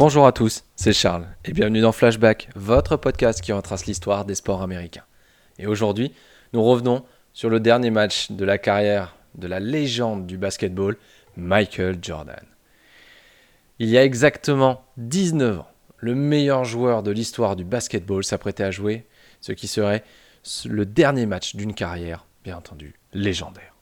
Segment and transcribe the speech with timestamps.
[0.00, 4.34] Bonjour à tous, c'est Charles et bienvenue dans Flashback, votre podcast qui retrace l'histoire des
[4.34, 5.04] sports américains.
[5.58, 6.14] Et aujourd'hui,
[6.54, 7.04] nous revenons
[7.34, 10.96] sur le dernier match de la carrière de la légende du basketball,
[11.36, 12.46] Michael Jordan.
[13.78, 15.68] Il y a exactement 19 ans,
[15.98, 19.04] le meilleur joueur de l'histoire du basketball s'apprêtait à jouer
[19.42, 20.02] ce qui serait
[20.64, 23.74] le dernier match d'une carrière, bien entendu, légendaire.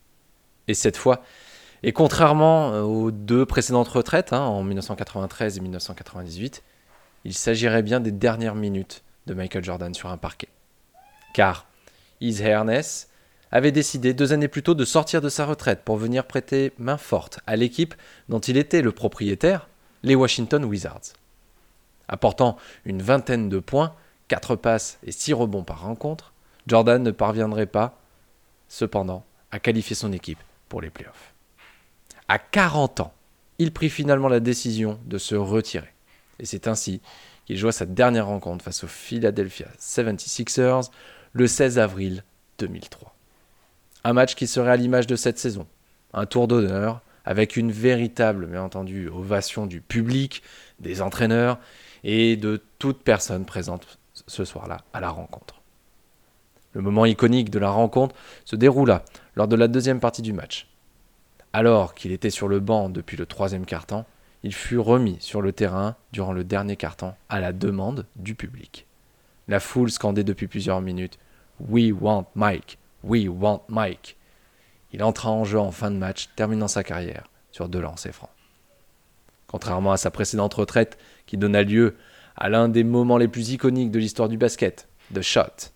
[0.67, 1.23] Et cette fois,
[1.83, 6.63] et contrairement euh, aux deux précédentes retraites, hein, en 1993 et 1998,
[7.25, 10.49] il s'agirait bien des dernières minutes de Michael Jordan sur un parquet.
[11.33, 11.65] Car
[12.21, 13.09] Is Ernest
[13.51, 16.97] avait décidé deux années plus tôt de sortir de sa retraite pour venir prêter main
[16.97, 17.95] forte à l'équipe
[18.27, 19.67] dont il était le propriétaire,
[20.03, 21.13] les Washington Wizards.
[22.07, 23.95] Apportant une vingtaine de points,
[24.27, 26.33] 4 passes et 6 rebonds par rencontre,
[26.67, 27.99] Jordan ne parviendrait pas,
[28.67, 31.33] cependant, à qualifier son équipe pour les playoffs.
[32.31, 33.13] À 40 ans,
[33.57, 35.91] il prit finalement la décision de se retirer.
[36.37, 37.01] Et c'est ainsi
[37.45, 40.91] qu'il joua sa dernière rencontre face aux Philadelphia 76ers
[41.33, 42.23] le 16 avril
[42.59, 43.15] 2003.
[44.03, 45.65] Un match qui serait à l'image de cette saison.
[46.13, 50.43] Un tour d'honneur avec une véritable, bien entendu, ovation du public,
[50.79, 51.57] des entraîneurs
[52.03, 55.61] et de toute personne présente ce soir-là à la rencontre.
[56.73, 60.67] Le moment iconique de la rencontre se déroula lors de la deuxième partie du match.
[61.51, 64.05] Alors qu'il était sur le banc depuis le troisième quart-temps,
[64.43, 68.85] il fut remis sur le terrain durant le dernier quart-temps à la demande du public.
[69.47, 71.17] La foule scandait depuis plusieurs minutes
[71.59, 74.15] We want Mike, we want Mike.
[74.91, 78.29] Il entra en jeu en fin de match, terminant sa carrière sur deux lancers francs.
[79.47, 81.95] Contrairement à sa précédente retraite, qui donna lieu
[82.35, 85.71] à l'un des moments les plus iconiques de l'histoire du basket, The Shot.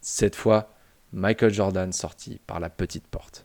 [0.00, 0.74] Cette fois,
[1.12, 3.44] Michael Jordan sortit par la petite porte.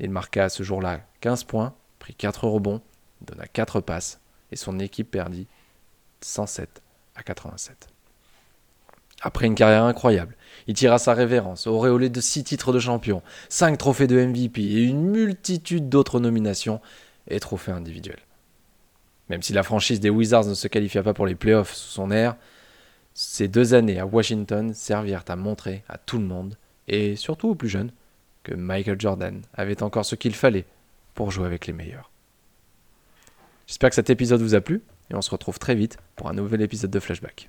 [0.00, 2.80] Il marqua ce jour-là 15 points, prit 4 rebonds,
[3.22, 5.46] donna 4 passes et son équipe perdit
[6.20, 6.82] 107
[7.14, 7.88] à 87.
[9.20, 10.36] Après une carrière incroyable,
[10.66, 14.82] il tira sa révérence, auréolé de 6 titres de champion, 5 trophées de MVP et
[14.82, 16.80] une multitude d'autres nominations
[17.28, 18.18] et trophées individuels.
[19.28, 22.10] Même si la franchise des Wizards ne se qualifia pas pour les playoffs sous son
[22.10, 22.36] air,
[23.14, 26.56] ces deux années à Washington servirent à montrer à tout le monde,
[26.88, 27.92] et surtout aux plus jeunes,
[28.42, 30.66] que Michael Jordan avait encore ce qu'il fallait
[31.14, 32.10] pour jouer avec les meilleurs.
[33.66, 36.34] J'espère que cet épisode vous a plu, et on se retrouve très vite pour un
[36.34, 37.48] nouvel épisode de Flashback.